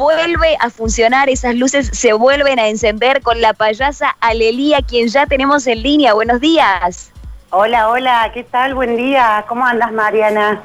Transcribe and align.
vuelve 0.00 0.56
a 0.60 0.70
funcionar, 0.70 1.28
esas 1.28 1.54
luces 1.54 1.90
se 1.92 2.14
vuelven 2.14 2.58
a 2.58 2.68
encender 2.68 3.20
con 3.20 3.40
la 3.40 3.52
payasa 3.52 4.16
Alelía, 4.20 4.80
quien 4.80 5.08
ya 5.08 5.26
tenemos 5.26 5.66
en 5.66 5.82
línea. 5.82 6.14
Buenos 6.14 6.40
días. 6.40 7.12
Hola, 7.50 7.90
hola, 7.90 8.30
¿qué 8.32 8.42
tal? 8.42 8.74
Buen 8.74 8.96
día. 8.96 9.44
¿Cómo 9.46 9.66
andas, 9.66 9.92
Mariana? 9.92 10.62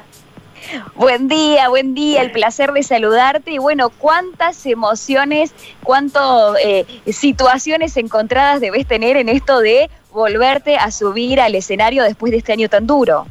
Buen 0.94 1.28
día, 1.28 1.68
buen 1.68 1.94
día, 1.94 2.22
el 2.22 2.32
placer 2.32 2.72
de 2.72 2.82
saludarte 2.82 3.52
y 3.52 3.58
bueno, 3.58 3.90
cuántas 3.90 4.64
emociones, 4.64 5.54
cuántas 5.82 6.56
eh, 6.64 6.86
situaciones 7.12 7.96
encontradas 7.98 8.60
debes 8.60 8.86
tener 8.86 9.18
en 9.18 9.28
esto 9.28 9.60
de 9.60 9.90
volverte 10.12 10.78
a 10.78 10.90
subir 10.90 11.40
al 11.40 11.54
escenario 11.54 12.02
después 12.02 12.32
de 12.32 12.38
este 12.38 12.54
año 12.54 12.70
tan 12.70 12.86
duro. 12.86 13.26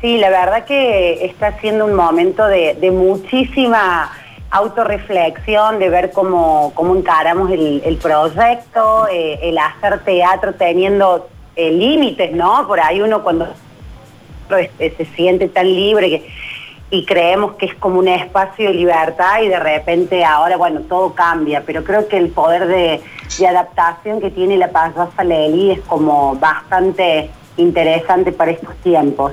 Sí, 0.00 0.18
la 0.18 0.30
verdad 0.30 0.64
que 0.64 1.24
está 1.24 1.58
siendo 1.60 1.86
un 1.86 1.94
momento 1.94 2.46
de, 2.46 2.90
muchísima 2.92 4.10
autorreflexión, 4.52 5.78
de 5.78 5.88
ver 5.88 6.12
cómo, 6.12 6.72
cómo 6.74 6.94
encaramos 6.94 7.50
el, 7.50 7.98
proyecto, 8.00 9.08
eh, 9.10 9.38
el 9.42 9.58
hacer 9.58 10.00
teatro 10.04 10.54
teniendo 10.54 11.28
eh, 11.56 11.70
límites, 11.70 12.32
¿no? 12.32 12.66
Por 12.66 12.78
ahí 12.78 13.00
uno 13.00 13.22
cuando 13.22 13.48
se 14.48 15.06
siente 15.16 15.48
tan 15.48 15.66
libre 15.66 16.22
y 16.90 17.06
creemos 17.06 17.54
que 17.54 17.64
es 17.64 17.74
como 17.76 17.98
un 17.98 18.08
espacio 18.08 18.68
de 18.68 18.74
libertad 18.74 19.40
y 19.42 19.48
de 19.48 19.58
repente 19.58 20.22
ahora, 20.22 20.58
bueno, 20.58 20.80
todo 20.82 21.14
cambia, 21.14 21.62
pero 21.64 21.82
creo 21.82 22.06
que 22.06 22.18
el 22.18 22.28
poder 22.28 22.66
de, 22.66 23.00
adaptación 23.48 24.20
que 24.20 24.30
tiene 24.30 24.58
la 24.58 24.68
payasa 24.68 25.24
Leli 25.24 25.70
es 25.70 25.80
como 25.80 26.36
bastante 26.36 27.30
interesante 27.56 28.30
para 28.30 28.50
estos 28.50 28.76
tiempos 28.76 29.32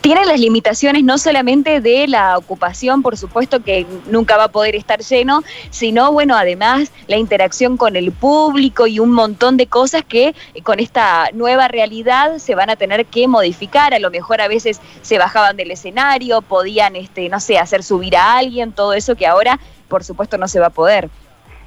tiene 0.00 0.24
las 0.26 0.38
limitaciones 0.38 1.02
no 1.04 1.18
solamente 1.18 1.80
de 1.80 2.06
la 2.08 2.36
ocupación, 2.36 3.02
por 3.02 3.16
supuesto 3.16 3.62
que 3.62 3.86
nunca 4.06 4.36
va 4.36 4.44
a 4.44 4.48
poder 4.48 4.76
estar 4.76 5.00
lleno, 5.00 5.42
sino 5.70 6.12
bueno, 6.12 6.36
además 6.36 6.92
la 7.06 7.16
interacción 7.16 7.76
con 7.76 7.96
el 7.96 8.12
público 8.12 8.86
y 8.86 8.98
un 8.98 9.12
montón 9.12 9.56
de 9.56 9.66
cosas 9.66 10.04
que 10.04 10.34
eh, 10.54 10.62
con 10.62 10.80
esta 10.80 11.30
nueva 11.32 11.68
realidad 11.68 12.38
se 12.38 12.54
van 12.54 12.70
a 12.70 12.76
tener 12.76 13.06
que 13.06 13.28
modificar. 13.28 13.94
A 13.94 13.98
lo 13.98 14.10
mejor 14.10 14.40
a 14.40 14.48
veces 14.48 14.80
se 15.02 15.18
bajaban 15.18 15.56
del 15.56 15.70
escenario, 15.70 16.42
podían, 16.42 16.96
este, 16.96 17.28
no 17.28 17.40
sé, 17.40 17.58
hacer 17.58 17.82
subir 17.82 18.16
a 18.16 18.36
alguien, 18.36 18.72
todo 18.72 18.92
eso 18.92 19.14
que 19.14 19.26
ahora, 19.26 19.58
por 19.88 20.04
supuesto, 20.04 20.38
no 20.38 20.48
se 20.48 20.60
va 20.60 20.66
a 20.66 20.70
poder. 20.70 21.08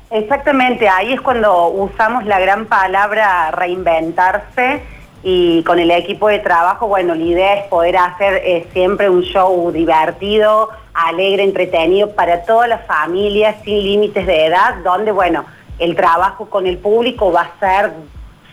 Exactamente, 0.10 0.88
ahí 0.88 1.14
es 1.14 1.22
cuando 1.22 1.68
usamos 1.68 2.26
la 2.26 2.40
gran 2.40 2.66
palabra 2.66 3.52
reinventarse 3.52 4.82
y 5.24 5.64
con 5.64 5.80
el 5.80 5.92
equipo 5.92 6.28
de 6.28 6.40
trabajo, 6.40 6.88
bueno, 6.88 7.16
la 7.16 7.24
idea 7.24 7.54
es 7.56 7.66
poder 7.66 7.98
hacer 7.98 8.42
eh, 8.46 8.68
siempre 8.72 9.10
un 9.10 9.24
show 9.24 9.72
divertido, 9.72 10.70
alegre, 10.94 11.44
entretenido 11.44 12.12
para 12.12 12.44
todas 12.44 12.70
las 12.70 12.86
familias, 12.86 13.56
sin 13.64 13.84
límites 13.84 14.26
de 14.26 14.46
edad, 14.46 14.76
donde, 14.84 15.12
bueno, 15.12 15.46
el 15.80 15.96
trabajo 15.96 16.50
con 16.50 16.68
el 16.68 16.78
público 16.78 17.32
va 17.32 17.42
a 17.42 17.60
ser 17.60 17.92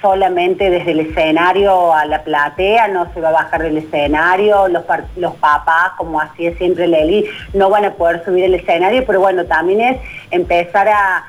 solamente 0.01 0.69
desde 0.69 0.91
el 0.91 1.01
escenario 1.01 1.95
a 1.95 2.05
la 2.05 2.23
platea, 2.23 2.89
no 2.89 3.11
se 3.15 3.23
va 3.23 3.31
a 3.31 3.33
bajar 3.33 3.63
del 3.63 3.79
escenario, 3.79 4.69
los, 4.69 4.85
los 5.17 5.35
papás, 5.37 5.93
como 5.97 6.21
hacía 6.21 6.55
siempre 6.59 6.87
Leli, 6.87 7.25
no 7.55 7.71
van 7.71 7.87
a 7.87 7.95
poder 7.95 8.23
subir 8.23 8.45
el 8.45 8.55
escenario, 8.55 9.03
pero 9.07 9.21
bueno, 9.21 9.47
también 9.47 9.81
es 9.81 10.01
empezar 10.31 10.89
a 10.89 11.25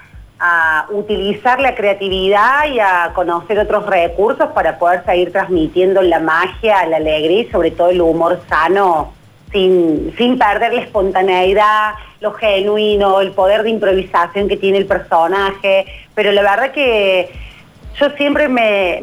a 0.48 0.86
utilizar 0.92 1.60
la 1.60 1.74
creatividad 1.74 2.68
y 2.72 2.80
a 2.80 3.12
conocer 3.16 3.58
otros 3.58 3.88
recursos 3.88 4.50
para 4.54 4.78
poder 4.78 5.04
seguir 5.04 5.32
transmitiendo 5.32 6.04
la 6.04 6.20
magia, 6.20 6.86
la 6.86 6.98
alegría 6.98 7.42
y 7.42 7.50
sobre 7.50 7.72
todo 7.72 7.90
el 7.90 8.00
humor 8.00 8.40
sano 8.48 9.14
sin, 9.52 10.14
sin 10.18 10.38
perder 10.38 10.74
la 10.74 10.82
espontaneidad, 10.82 11.96
lo 12.20 12.34
genuino, 12.34 13.22
el 13.22 13.32
poder 13.32 13.64
de 13.64 13.72
improvisación 13.72 14.48
que 14.48 14.58
tiene 14.58 14.78
el 14.78 14.86
personaje. 14.86 15.88
Pero 16.14 16.32
la 16.32 16.44
verdad 16.44 16.72
que 16.72 17.32
yo 18.00 18.10
siempre 18.18 18.50
me, 18.50 19.02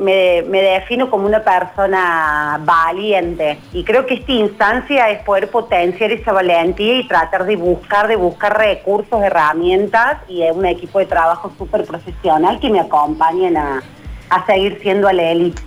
defino 0.50 1.08
como 1.08 1.26
una 1.26 1.42
persona 1.42 2.60
valiente 2.62 3.58
y 3.72 3.84
creo 3.84 4.04
que 4.04 4.14
esta 4.14 4.32
instancia 4.32 5.10
es 5.10 5.22
poder 5.22 5.50
potenciar 5.50 6.12
esa 6.12 6.32
valentía 6.32 6.98
y 6.98 7.08
tratar 7.08 7.46
de 7.46 7.56
buscar, 7.56 8.06
de 8.06 8.16
buscar 8.16 8.58
recursos, 8.58 9.22
herramientas 9.22 10.18
y 10.28 10.42
un 10.42 10.66
equipo 10.66 10.98
de 10.98 11.06
trabajo 11.06 11.52
súper 11.56 11.86
profesional 11.86 12.60
que 12.60 12.68
me 12.68 12.80
acompañen 12.80 13.56
a, 13.56 13.82
seguir 14.46 14.78
siendo 14.82 15.08
a 15.08 15.12
la 15.12 15.30
élite. 15.30 15.62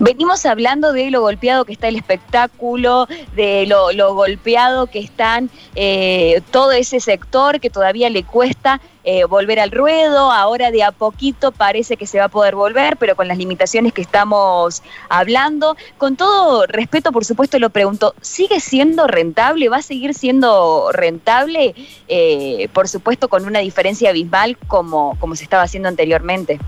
Venimos 0.00 0.46
hablando 0.46 0.92
de 0.92 1.10
lo 1.10 1.20
golpeado 1.20 1.64
que 1.64 1.72
está 1.72 1.88
el 1.88 1.96
espectáculo, 1.96 3.06
de 3.34 3.66
lo, 3.66 4.14
golpeado 4.14 4.86
que 4.86 4.98
están 4.98 5.50
eh, 5.74 6.42
todo 6.50 6.72
ese 6.72 7.00
sector 7.00 7.60
que 7.60 7.70
todavía 7.70 8.10
le 8.10 8.22
cuesta 8.24 8.80
eh, 9.06 9.24
volver 9.24 9.60
al 9.60 9.70
ruedo, 9.70 10.32
ahora 10.32 10.70
de 10.70 10.82
a 10.82 10.90
poquito 10.90 11.52
parece 11.52 11.98
que 11.98 12.06
se 12.06 12.18
va 12.18 12.24
a 12.24 12.28
poder 12.28 12.54
volver, 12.54 12.96
pero 12.96 13.14
con 13.16 13.28
las 13.28 13.36
limitaciones 13.36 13.92
que 13.92 14.00
estamos 14.00 14.82
hablando. 15.10 15.76
Con 15.98 16.16
todo 16.16 16.66
respeto, 16.66 17.12
por 17.12 17.24
supuesto, 17.24 17.58
lo 17.58 17.68
pregunto, 17.68 18.14
¿sigue 18.22 18.60
siendo 18.60 19.06
rentable? 19.06 19.68
¿Va 19.68 19.78
a 19.78 19.82
seguir 19.82 20.14
siendo 20.14 20.90
rentable? 20.92 21.74
Eh, 22.08 22.68
por 22.72 22.88
supuesto, 22.88 23.28
con 23.28 23.44
una 23.44 23.58
diferencia 23.58 24.08
abismal 24.08 24.56
como, 24.66 25.18
como 25.20 25.36
se 25.36 25.44
estaba 25.44 25.64
haciendo 25.64 25.88
anteriormente. 25.90 26.58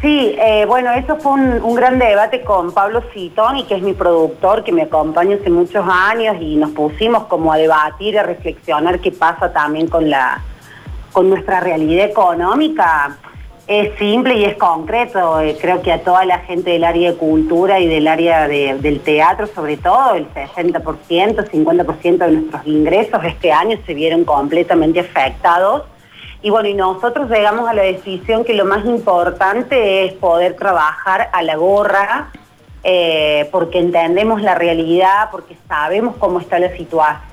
Sí, 0.00 0.34
eh, 0.40 0.64
bueno, 0.66 0.90
eso 0.92 1.16
fue 1.16 1.32
un, 1.32 1.74
gran 1.74 1.98
debate 1.98 2.40
con 2.40 2.72
Pablo 2.72 3.02
Citoni, 3.12 3.64
que 3.64 3.74
es 3.74 3.82
mi 3.82 3.92
productor, 3.92 4.64
que 4.64 4.72
me 4.72 4.82
acompaña 4.82 5.36
hace 5.36 5.50
muchos 5.50 5.84
años, 5.86 6.36
y 6.40 6.56
nos 6.56 6.70
pusimos 6.70 7.24
como 7.24 7.52
a 7.52 7.58
debatir, 7.58 8.18
a 8.18 8.22
reflexionar 8.22 9.00
qué 9.00 9.12
pasa 9.12 9.52
también 9.52 9.88
con 9.88 10.08
la 10.08 10.42
con 11.12 11.28
nuestra 11.28 11.60
realidad 11.60 12.06
económica. 12.06 13.18
Es 13.66 13.96
simple 13.98 14.38
y 14.38 14.44
es 14.44 14.56
concreto. 14.56 15.40
Eh, 15.40 15.58
creo 15.60 15.82
que 15.82 15.92
a 15.92 16.02
toda 16.02 16.24
la 16.24 16.38
gente 16.38 16.70
del 16.70 16.84
área 16.84 17.12
de 17.12 17.18
cultura 17.18 17.78
y 17.78 17.86
del 17.86 18.08
área 18.08 18.48
del 18.48 19.00
teatro, 19.00 19.48
sobre 19.48 19.76
todo, 19.76 20.14
el 20.14 20.26
60%, 20.32 20.82
50% 21.50 22.18
de 22.18 22.32
nuestros 22.32 22.66
ingresos 22.66 23.22
este 23.24 23.52
año 23.52 23.78
se 23.84 23.92
vieron 23.92 24.24
completamente 24.24 25.00
afectados 25.00 25.82
y 26.42 26.50
bueno, 26.50 26.68
y 26.68 26.74
nosotros 26.74 27.28
llegamos 27.28 27.68
a 27.68 27.74
la 27.74 27.82
decisión 27.82 28.44
que 28.44 28.54
lo 28.54 28.64
más 28.64 28.84
importante 28.86 30.06
es 30.06 30.14
poder 30.14 30.56
trabajar 30.56 31.28
a 31.32 31.42
la 31.42 31.56
gorra, 31.56 32.30
eh, 32.82 33.46
porque 33.52 33.78
entendemos 33.78 34.40
la 34.40 34.54
realidad, 34.54 35.28
porque 35.30 35.56
sabemos 35.68 36.16
cómo 36.18 36.40
está 36.40 36.58
la 36.58 36.70
situación. 36.70 37.30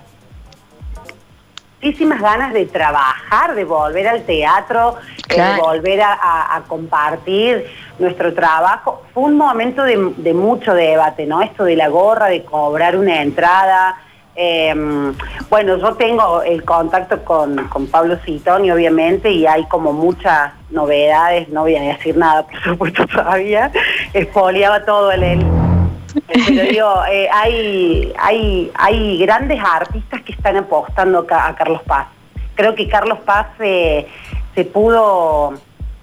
Muchísimas 1.81 2.21
ganas 2.21 2.53
de 2.53 2.65
trabajar, 2.65 3.55
de 3.55 3.63
volver 3.63 4.07
al 4.07 4.23
teatro, 4.23 4.95
de 5.29 5.61
volver 5.61 6.01
a, 6.01 6.61
compartir 6.67 7.65
nuestro 7.99 8.33
trabajo. 8.33 9.03
Fue 9.13 9.23
un 9.23 9.37
momento 9.37 9.83
de, 9.83 10.13
de 10.17 10.33
mucho 10.33 10.73
debate, 10.73 11.27
¿no? 11.27 11.41
Esto 11.41 11.63
de 11.63 11.75
la 11.75 11.87
gorra, 11.87 12.27
de 12.27 12.43
cobrar 12.43 12.97
una 12.97 13.21
entrada, 13.21 13.95
Em, 14.39 15.15
bueno, 15.49 15.77
yo 15.77 15.95
tengo 15.95 16.43
el 16.43 16.63
contacto 16.63 17.25
con, 17.25 17.67
Pablo 17.89 18.17
Citoni, 18.23 18.69
obviamente, 18.69 19.31
y 19.31 19.47
hay 19.47 19.65
como 19.65 19.91
muchas 19.93 20.53
novedades, 20.69 21.49
no 21.49 21.61
voy 21.61 21.75
a 21.75 21.81
decir 21.81 22.15
nada, 22.15 22.45
por 22.45 22.61
supuesto, 22.63 23.07
todavía, 23.07 23.71
espoliaba 24.13 24.85
todo 24.85 25.11
el... 25.11 25.23
él. 25.23 25.45
Pero 26.27 26.61
digo, 26.69 27.03
eh, 27.11 27.27
hay, 27.33 28.13
hay, 28.19 28.71
hay 28.75 29.17
grandes 29.17 29.59
artistas 29.59 30.21
que 30.21 30.33
están 30.33 30.55
apostando 30.55 31.25
a 31.31 31.55
Carlos 31.55 31.81
Paz. 31.87 32.07
Creo 32.53 32.75
que 32.75 32.87
Carlos 32.87 33.17
Paz 33.25 33.47
se 33.57 34.65
pudo 34.71 35.55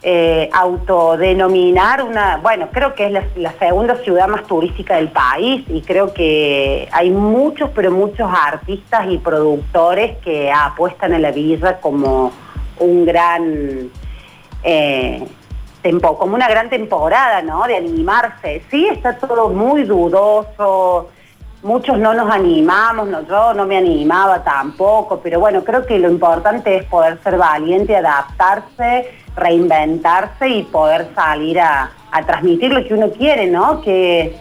eh, 0.07 0.51
autodenominar 0.53 2.03
una, 2.03 2.37
bueno, 2.37 2.69
creo 2.71 2.95
que 2.95 3.07
es 3.07 3.37
la, 3.37 3.53
segunda 3.53 3.97
ciudad 3.97 4.29
más 4.29 4.43
turística 4.43 4.97
del 4.97 5.09
país 5.09 5.65
y 5.67 5.81
creo 5.81 6.13
que 6.13 6.87
hay 6.93 7.09
muchos, 7.11 7.71
pero 7.75 7.91
muchos 7.91 8.31
artistas 8.31 9.07
y 9.09 9.17
productores 9.17 10.19
que 10.19 10.53
apuestan 10.53 11.15
a 11.15 11.19
la 11.19 11.31
villa 11.31 11.81
como 11.81 12.33
un 12.81 13.07
gran... 13.07 13.91
Eh, 14.63 15.27
como 16.01 16.35
una 16.35 16.49
gran 16.49 16.69
temporada, 16.69 17.41
¿no? 17.41 17.67
De 17.67 17.77
animarse. 17.77 18.63
Sí, 18.71 18.87
está 18.87 19.17
todo 19.17 19.49
muy 19.49 19.85
dudoso, 19.85 21.09
muchos 21.63 21.99
no 21.99 22.13
nos 22.13 22.31
animamos, 22.31 23.09
yo 23.27 23.55
no 23.55 23.67
me 23.67 23.79
animaba 23.79 24.45
tampoco, 24.45 25.21
pero 25.23 25.41
bueno, 25.41 25.65
creo 25.65 25.87
que 25.87 25.99
lo 25.99 26.11
importante 26.11 26.77
es 26.77 26.85
poder 26.85 27.19
ser 27.23 27.39
valiente, 27.39 27.97
adaptarse 27.97 29.24
reinventarse 29.37 30.49
y 30.49 30.63
poder 30.63 31.09
salir 31.15 31.61
a, 31.61 31.91
transmitir 32.27 32.73
lo 32.73 32.87
que 32.87 32.95
uno 32.95 33.11
quiere, 33.11 33.49
¿no? 33.49 33.81
Que 33.81 34.37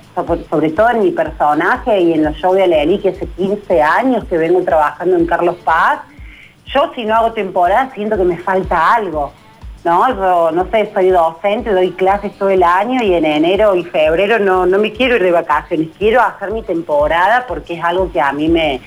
sobre 0.47 0.69
todo 0.69 0.91
en 0.91 0.99
mi 0.99 1.09
personaje 1.09 1.99
y 1.99 2.13
en 2.13 2.23
los 2.23 2.35
shows 2.35 2.55
de 2.55 2.67
Leli, 2.67 2.99
que 2.99 3.09
hace 3.09 3.25
15 3.25 3.81
años 3.81 4.25
que 4.25 4.37
vengo 4.37 4.61
trabajando 4.61 5.17
en 5.17 5.25
Carlos 5.25 5.55
Paz, 5.63 6.01
yo 6.67 6.91
si 6.93 7.03
no 7.03 7.15
hago 7.15 7.33
temporada 7.33 7.89
siento 7.95 8.15
que 8.15 8.25
me 8.25 8.37
falta 8.37 8.93
algo. 8.93 9.33
¿no? 9.83 10.07
Yo, 10.09 10.51
no 10.51 10.67
sé, 10.69 10.91
soy 10.93 11.09
docente, 11.09 11.71
doy 11.71 11.91
clases 11.91 12.31
todo 12.37 12.49
el 12.49 12.61
año 12.61 13.03
y 13.03 13.15
en 13.15 13.25
enero 13.25 13.75
y 13.75 13.83
febrero 13.83 14.37
no, 14.37 14.67
no 14.67 14.77
me 14.77 14.93
quiero 14.93 15.15
ir 15.15 15.23
de 15.23 15.31
vacaciones, 15.31 15.89
quiero 15.97 16.21
hacer 16.21 16.51
mi 16.51 16.61
temporada 16.61 17.45
porque 17.47 17.73
es 17.73 17.83
algo 17.83 18.11
que 18.11 18.21
a 18.21 18.31
mí 18.31 18.47
me, 18.47 18.79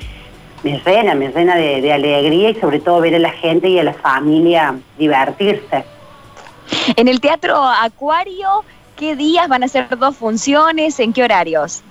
me 0.62 0.80
llena, 0.84 1.14
me 1.14 1.28
llena 1.28 1.54
de, 1.56 1.92
alegría 1.92 2.50
y 2.50 2.54
sobre 2.56 2.80
todo 2.80 3.00
ver 3.00 3.14
a 3.14 3.18
la 3.18 3.30
gente 3.30 3.68
y 3.68 3.78
a 3.78 3.84
la 3.84 3.94
familia 3.94 4.74
divertirse. 4.98 5.84
En 6.96 7.08
el 7.08 7.20
Teatro 7.20 7.56
Acuario, 7.56 8.64
¿qué 8.96 9.16
días 9.16 9.48
van 9.48 9.62
a 9.62 9.68
ser 9.68 9.96
dos 9.98 10.16
funciones? 10.16 10.98
¿En 11.00 11.12
qué 11.12 11.24
horarios? 11.24 11.82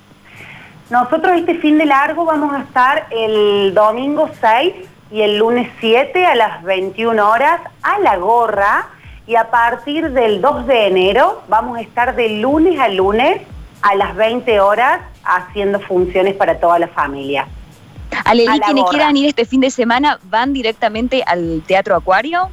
Nosotros 0.90 1.34
este 1.38 1.56
fin 1.56 1.78
de 1.78 1.86
largo 1.86 2.26
vamos 2.26 2.54
a 2.54 2.60
estar 2.60 3.08
el 3.10 3.74
domingo 3.74 4.30
6 4.40 4.74
y 5.12 5.22
el 5.22 5.38
lunes 5.38 5.70
7 5.80 6.26
a 6.26 6.36
las 6.36 6.64
21 6.64 7.30
horas 7.30 7.62
a 7.82 8.00
la 8.00 8.18
gorra 8.18 8.90
y 9.28 9.36
a 9.36 9.50
partir 9.50 10.12
del 10.12 10.42
2 10.42 10.68
de 10.68 10.88
enero 10.88 11.42
vamos 11.48 11.78
a 11.78 11.82
estar 11.82 12.16
de 12.16 12.30
lunes 12.30 12.80
a 12.80 12.88
lunes 12.88 13.42
a 13.82 13.96
las 13.96 14.16
20 14.16 14.60
horas 14.60 15.02
haciendo 15.24 15.80
funciones 15.80 16.36
para 16.36 16.60
toda 16.60 16.78
la 16.80 16.88
familia. 16.88 17.48
Aleli, 18.24 18.60
quienes 18.60 18.86
quieran 18.86 19.18
ir 19.18 19.28
este 19.30 19.46
fin 19.46 19.62
de 19.62 19.72
semana, 19.72 20.20
¿van 20.24 20.54
directamente 20.54 21.24
al 21.26 21.64
Teatro 21.66 21.96
Acuario? 21.96 22.50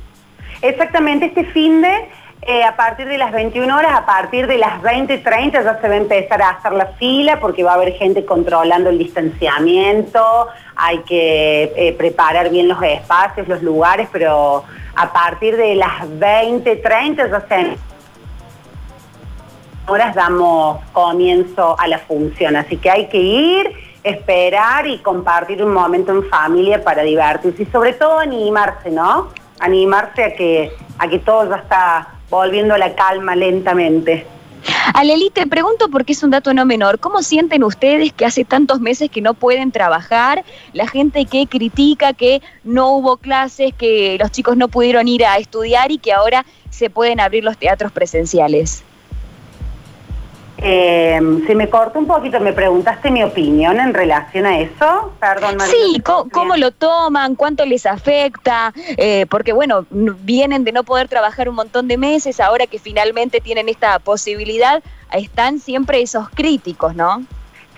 Exactamente, 0.62 1.26
este 1.26 1.44
fin 1.46 1.82
de, 1.82 2.08
eh, 2.42 2.62
a 2.62 2.76
partir 2.76 3.08
de 3.08 3.18
las 3.18 3.32
21 3.32 3.76
horas, 3.76 3.92
a 3.94 4.06
partir 4.06 4.46
de 4.46 4.58
las 4.58 4.80
20.30 4.80 5.64
ya 5.64 5.80
se 5.80 5.88
va 5.88 5.94
a 5.94 5.96
empezar 5.96 6.40
a 6.40 6.50
hacer 6.50 6.72
la 6.72 6.86
fila 6.86 7.40
porque 7.40 7.64
va 7.64 7.72
a 7.72 7.74
haber 7.74 7.94
gente 7.94 8.24
controlando 8.24 8.90
el 8.90 8.98
distanciamiento, 8.98 10.48
hay 10.76 10.98
que 11.00 11.72
eh, 11.76 11.92
preparar 11.98 12.48
bien 12.50 12.68
los 12.68 12.80
espacios, 12.80 13.48
los 13.48 13.60
lugares, 13.60 14.08
pero 14.12 14.62
a 14.94 15.12
partir 15.12 15.56
de 15.56 15.74
las 15.74 16.02
20.30 16.02 17.28
ya 17.28 17.40
se 17.48 17.76
horas 19.88 20.14
damos 20.14 20.78
comienzo 20.92 21.76
a 21.76 21.88
la 21.88 21.98
función, 21.98 22.54
así 22.54 22.76
que 22.76 22.88
hay 22.88 23.08
que 23.08 23.18
ir 23.18 23.72
esperar 24.04 24.86
y 24.86 24.98
compartir 24.98 25.62
un 25.62 25.72
momento 25.72 26.12
en 26.12 26.28
familia 26.28 26.82
para 26.82 27.02
divertirse 27.02 27.64
y 27.64 27.66
sobre 27.66 27.92
todo 27.92 28.18
animarse, 28.18 28.90
¿no? 28.90 29.28
Animarse 29.62 30.24
a 30.24 30.34
que, 30.34 30.72
a 30.98 31.08
que 31.08 31.18
todo 31.18 31.48
ya 31.48 31.56
está 31.56 32.08
volviendo 32.28 32.74
a 32.74 32.78
la 32.78 32.94
calma 32.94 33.34
lentamente. 33.34 34.26
Aleli, 34.94 35.30
te 35.30 35.46
pregunto 35.46 35.88
porque 35.88 36.12
es 36.12 36.22
un 36.22 36.30
dato 36.30 36.52
no 36.54 36.64
menor. 36.64 36.98
¿Cómo 36.98 37.22
sienten 37.22 37.64
ustedes 37.64 38.12
que 38.12 38.24
hace 38.24 38.44
tantos 38.44 38.80
meses 38.80 39.10
que 39.10 39.20
no 39.20 39.34
pueden 39.34 39.72
trabajar? 39.72 40.44
La 40.72 40.86
gente 40.86 41.24
que 41.24 41.46
critica 41.46 42.12
que 42.12 42.42
no 42.62 42.90
hubo 42.90 43.16
clases, 43.16 43.72
que 43.74 44.16
los 44.20 44.30
chicos 44.30 44.56
no 44.56 44.68
pudieron 44.68 45.08
ir 45.08 45.24
a 45.24 45.38
estudiar 45.38 45.90
y 45.90 45.98
que 45.98 46.12
ahora 46.12 46.44
se 46.70 46.90
pueden 46.90 47.20
abrir 47.20 47.44
los 47.44 47.56
teatros 47.56 47.92
presenciales. 47.92 48.84
Eh, 50.64 51.20
se 51.46 51.54
me 51.56 51.68
cortó 51.68 51.98
un 51.98 52.06
poquito, 52.06 52.38
me 52.38 52.52
preguntaste 52.52 53.10
mi 53.10 53.24
opinión 53.24 53.80
en 53.80 53.92
relación 53.92 54.46
a 54.46 54.60
eso. 54.60 55.12
Perdón, 55.18 55.56
María. 55.56 55.74
Sí, 55.74 56.00
¿cómo, 56.02 56.56
lo 56.56 56.70
toman? 56.70 57.34
¿Cuánto 57.34 57.66
les 57.66 57.84
afecta? 57.84 58.72
Eh, 58.96 59.26
porque, 59.28 59.52
bueno, 59.52 59.86
vienen 59.90 60.62
de 60.62 60.70
no 60.70 60.84
poder 60.84 61.08
trabajar 61.08 61.48
un 61.48 61.56
montón 61.56 61.88
de 61.88 61.98
meses, 61.98 62.38
ahora 62.38 62.68
que 62.68 62.78
finalmente 62.78 63.40
tienen 63.40 63.68
esta 63.68 63.98
posibilidad, 63.98 64.82
están 65.12 65.58
siempre 65.58 66.00
esos 66.00 66.28
críticos, 66.30 66.94
¿no? 66.94 67.24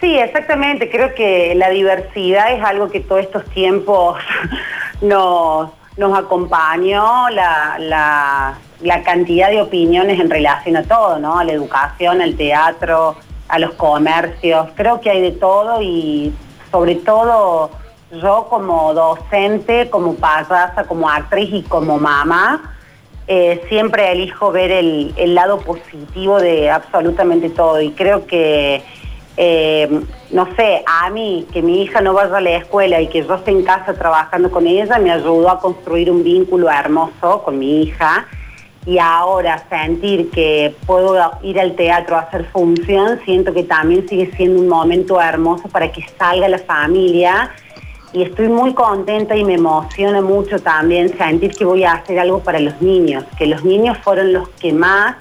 Sí, 0.03 0.19
exactamente. 0.19 0.91
Creo 0.91 1.15
que 1.15 1.55
la 1.55 1.71
diversidad 1.71 2.53
es 2.53 2.63
algo 2.63 2.91
que 2.91 3.01
todos 3.01 3.23
estos 3.23 3.47
tiempos 3.47 4.19
nos, 5.01 5.71
nos 5.97 6.19
acompañó, 6.19 7.31
la, 7.31 7.77
la 7.79 8.59
la 8.81 9.03
cantidad 9.03 9.51
de 9.51 9.63
opiniones 9.63 10.21
en 10.21 10.31
relación 10.31 10.77
a 10.77 10.83
todo, 10.83 11.19
¿no? 11.19 11.39
A 11.39 11.45
la 11.45 11.53
educación, 11.53 12.21
al 12.21 12.37
teatro, 12.37 13.17
a 13.49 13.59
los 13.59 13.73
comercios. 13.75 14.69
Creo 14.75 15.01
que 15.01 15.11
hay 15.11 15.21
de 15.21 15.33
todo 15.33 15.81
y 15.83 16.33
sobre 16.71 16.97
todo 16.97 17.71
yo 18.11 18.47
como 18.49 18.95
docente, 18.95 19.91
como 19.91 20.15
payasa, 20.15 20.85
como 20.87 21.09
actriz 21.09 21.51
y 21.53 21.63
como 21.63 21.99
mamá, 21.99 22.75
eh, 23.27 23.65
siempre 23.69 24.13
elijo 24.13 24.53
ver 24.53 24.71
el, 24.71 25.35
lado 25.35 25.59
positivo 25.61 26.41
de 26.41 26.71
absolutamente 26.71 27.49
todo 27.49 27.81
y 27.81 27.91
creo 27.93 28.27
que, 28.27 28.83
eh, 29.37 30.01
no 30.31 30.49
sé, 30.57 30.85
a 30.87 31.09
mí, 31.11 31.47
que 31.53 31.63
mi 31.63 31.83
hija 31.83 32.03
no 32.03 32.13
vaya 32.13 32.37
a 32.37 32.41
la 32.41 32.57
escuela 32.57 33.01
y 33.01 33.09
que 33.09 33.25
yo 33.25 33.35
esté 33.35 33.51
en 33.51 33.65
casa 33.65 33.95
trabajando 33.95 34.51
con 34.51 34.67
ella, 34.67 34.99
me 34.99 35.11
ayudó 35.11 35.49
a 35.49 35.59
construir 35.59 36.11
un 36.11 36.23
vínculo 36.23 36.71
hermoso 36.71 37.43
con 37.43 37.59
mi 37.59 37.83
hija 37.83 38.27
y 38.87 38.99
ahora 38.99 39.65
sentir 39.71 40.31
que 40.31 40.75
puedo 40.87 41.17
ir 41.43 41.59
al 41.59 41.75
teatro 41.75 42.17
a 42.17 42.21
hacer 42.21 42.45
función, 42.47 43.19
siento 43.25 43.55
que 43.55 43.63
también 43.63 44.07
sigue 44.09 44.31
siendo 44.37 44.61
un 44.61 44.69
momento 44.69 45.21
hermoso 45.21 45.69
para 45.69 45.91
que 45.91 46.05
salga 46.19 46.49
la 46.49 46.59
familia. 46.59 47.51
Y 48.13 48.23
estoy 48.23 48.49
muy 48.49 48.75
contenta 48.75 49.35
y 49.35 49.43
me 49.43 49.55
emociona 49.55 50.21
mucho 50.21 50.59
también 50.61 51.17
sentir 51.17 51.55
que 51.55 51.65
voy 51.65 51.85
a 51.85 51.95
hacer 51.95 52.19
algo 52.19 52.41
para 52.41 52.61
los 52.61 52.81
niños, 52.81 53.25
que 53.39 53.47
los 53.47 53.65
niños 53.65 53.99
fueron 53.99 54.33
los 54.33 54.49
que 54.51 54.73
más 54.73 55.17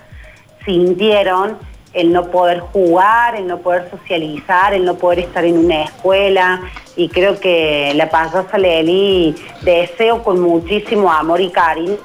sintieron 0.66 1.58
el 1.94 2.12
no 2.12 2.30
poder 2.32 2.60
jugar, 2.60 3.36
el 3.36 3.48
no 3.48 3.60
poder 3.60 3.90
socializar, 3.90 4.74
el 4.74 4.84
no 4.84 4.96
poder 4.96 5.20
estar 5.20 5.46
en 5.46 5.58
una 5.58 5.84
escuela. 5.84 6.62
Y 6.96 7.08
creo 7.08 7.40
que 7.40 7.94
la 7.96 8.10
payasa 8.10 8.58
Leli 8.58 9.36
deseo 9.62 10.22
con 10.22 10.40
muchísimo 10.40 11.12
amor 11.12 11.40
y 11.40 11.50
cariño 11.50 11.98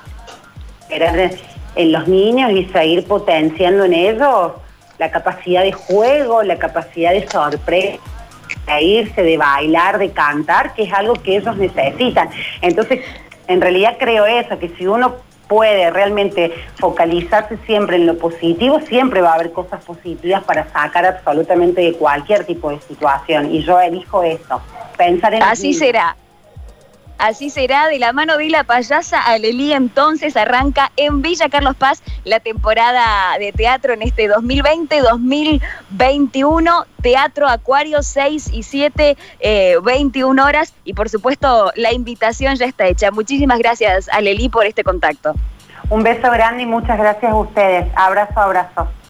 en 0.91 1.93
los 1.93 2.09
niños 2.09 2.51
y 2.53 2.65
seguir 2.67 3.05
potenciando 3.05 3.85
en 3.85 3.95
ellos 3.95 4.53
la 4.99 5.11
capacidad 5.11 5.63
de 5.63 5.73
juego, 5.73 6.43
la 6.43 6.59
capacidad 6.59 7.13
de 7.13 7.29
sorpresa, 7.29 7.99
de 8.67 8.83
irse, 8.83 9.23
de 9.23 9.37
bailar, 9.37 9.99
de 9.99 10.11
cantar, 10.11 10.75
que 10.75 10.83
es 10.85 10.93
algo 10.93 11.15
que 11.15 11.37
ellos 11.37 11.57
necesitan. 11.57 12.29
Entonces, 12.61 13.01
en 13.47 13.61
realidad 13.61 13.97
creo 13.99 14.27
eso, 14.27 14.59
que 14.59 14.69
si 14.71 14.87
uno 14.87 15.17
puede 15.49 15.91
realmente 15.91 16.53
focalizarse 16.79 17.57
siempre 17.67 17.97
en 17.97 18.07
lo 18.07 18.19
positivo, 18.19 18.81
siempre 18.81 19.23
va 19.23 19.31
a 19.31 19.35
haber 19.35 19.53
cosas 19.53 19.83
positivas 19.85 20.45
para 20.45 20.69
sacar 20.71 21.07
absolutamente 21.07 21.81
de 21.81 21.95
cualquier 21.95 22.45
tipo 22.45 22.71
de 22.71 22.81
situación. 22.81 23.55
Y 23.55 23.63
yo 23.63 23.81
elijo 23.81 24.23
eso, 24.23 24.61
pensar 24.97 25.35
en... 25.35 25.43
Así 25.43 25.73
será. 25.73 26.15
Así 27.19 27.51
será, 27.51 27.89
de 27.89 27.99
la 27.99 28.13
mano 28.13 28.37
de 28.37 28.49
la 28.49 28.63
payasa 28.63 29.21
Alelí 29.21 29.73
entonces 29.73 30.37
arranca 30.37 30.93
en 30.97 31.21
Villa 31.21 31.49
Carlos 31.49 31.75
Paz 31.75 32.01
la 32.25 32.39
temporada 32.39 33.37
de 33.39 33.51
teatro 33.53 33.93
en 33.93 34.03
este 34.03 34.31
2020-2021, 34.31 36.87
Teatro 37.03 37.49
Acuario 37.49 38.05
6 38.05 38.51
y 38.53 38.63
7, 38.63 39.17
21 39.83 40.41
eh, 40.41 40.45
horas 40.45 40.73
y 40.85 40.95
por 40.95 41.09
supuesto 41.09 41.73
la 41.75 41.93
invitación 41.93 42.55
ya 42.55 42.67
está 42.67 42.87
hecha. 42.87 43.11
Muchísimas 43.11 43.59
gracias 43.59 44.09
Alelí 44.13 44.49
por 44.49 44.67
este 44.67 44.85
contacto. 44.85 45.35
Un 45.91 46.05
beso 46.05 46.31
grande 46.31 46.63
y 46.63 46.67
muchas 46.67 46.99
gracias 46.99 47.33
a 47.33 47.35
ustedes. 47.35 47.89
Abrazo, 47.97 48.39
abrazo. 48.39 48.87